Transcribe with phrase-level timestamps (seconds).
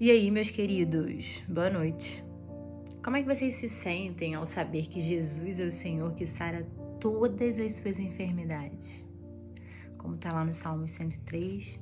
[0.00, 2.24] E aí, meus queridos, boa noite.
[3.04, 6.66] Como é que vocês se sentem ao saber que Jesus é o Senhor que sara
[6.98, 9.06] todas as suas enfermidades?
[9.98, 11.78] Como está lá no Salmo 103,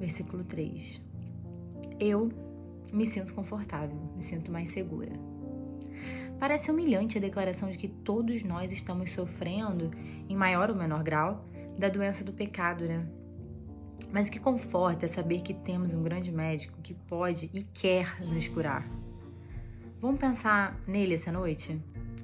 [0.00, 1.00] versículo 3.
[2.00, 2.32] Eu
[2.92, 5.12] me sinto confortável, me sinto mais segura.
[6.40, 9.92] Parece humilhante a declaração de que todos nós estamos sofrendo,
[10.28, 11.46] em maior ou menor grau,
[11.78, 13.06] da doença do pecado, né?
[14.10, 18.20] Mas o que conforta é saber que temos um grande médico que pode e quer
[18.20, 18.86] nos curar.
[20.00, 21.80] Vamos pensar nele essa noite?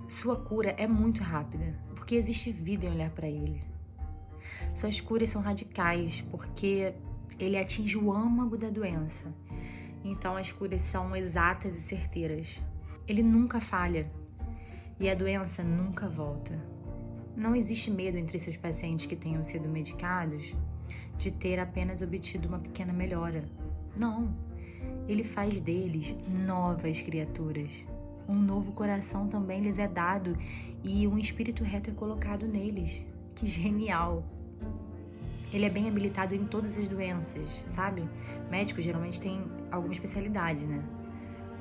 [0.09, 3.62] Sua cura é muito rápida, porque existe vida em olhar para ele.
[4.74, 6.95] Suas curas são radicais, porque
[7.38, 9.33] ele atinge o âmago da doença.
[10.05, 12.60] Então as curas são exatas e certeiras.
[13.06, 14.10] Ele nunca falha
[14.98, 16.58] e a doença nunca volta.
[17.36, 20.55] Não existe medo entre seus pacientes que tenham sido medicados
[21.18, 23.45] de ter apenas obtido uma pequena melhora.
[23.96, 24.32] Não.
[25.08, 26.14] Ele faz deles
[26.47, 27.70] novas criaturas.
[28.28, 30.36] Um novo coração também lhes é dado
[30.83, 33.05] e um espírito reto é colocado neles.
[33.34, 34.22] Que genial!
[35.52, 38.06] Ele é bem habilitado em todas as doenças, sabe?
[38.50, 40.83] Médicos geralmente têm alguma especialidade, né?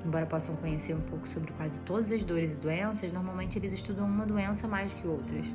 [0.06, 4.06] Embora possam conhecer um pouco sobre quase todas as dores e doenças, normalmente eles estudam
[4.06, 5.46] uma doença mais que outras.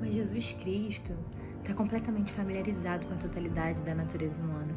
[0.00, 1.14] Mas Jesus Cristo
[1.62, 4.74] está completamente familiarizado com a totalidade da natureza humana.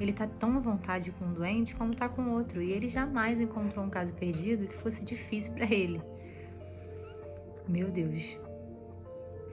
[0.00, 3.40] Ele está tão à vontade com um doente como está com outro, e ele jamais
[3.40, 6.02] encontrou um caso perdido que fosse difícil para ele.
[7.68, 8.38] Meu Deus.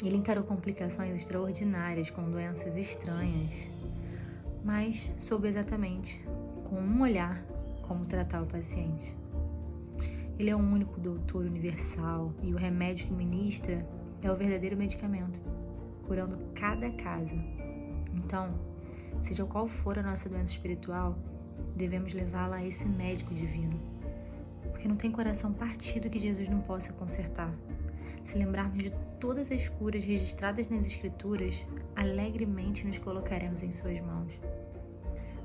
[0.01, 3.69] Ele encarou complicações extraordinárias com doenças estranhas,
[4.63, 6.21] mas soube exatamente,
[6.69, 7.41] com um olhar,
[7.87, 9.15] como tratar o paciente.
[10.37, 13.85] Ele é o único doutor universal e o remédio que ministra
[14.21, 15.39] é o verdadeiro medicamento
[16.07, 17.35] curando cada caso.
[18.13, 18.53] Então,
[19.21, 21.17] seja qual for a nossa doença espiritual,
[21.75, 23.79] devemos levá-la a esse médico divino.
[24.71, 27.53] Porque não tem coração partido que Jesus não possa consertar.
[28.23, 34.31] Se lembrarmos de todas as curas registradas nas Escrituras, alegremente nos colocaremos em Suas mãos.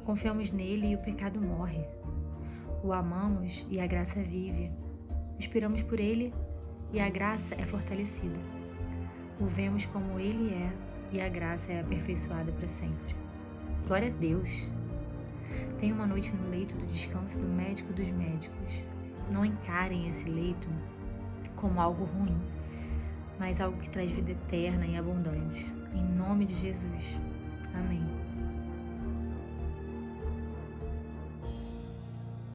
[0.04, 1.84] Confiamos nele e o pecado morre.
[2.82, 4.70] O amamos e a graça vive.
[5.38, 6.32] Esperamos por ele
[6.92, 8.57] e a graça é fortalecida
[9.40, 10.72] o vemos como Ele é
[11.12, 13.14] e a graça é aperfeiçoada para sempre.
[13.86, 14.66] Glória a Deus!
[15.80, 18.84] Tenha uma noite no leito do descanso do médico dos médicos.
[19.30, 20.68] Não encarem esse leito
[21.56, 22.36] como algo ruim,
[23.38, 25.72] mas algo que traz vida eterna e abundante.
[25.94, 27.16] Em nome de Jesus.
[27.74, 28.07] Amém.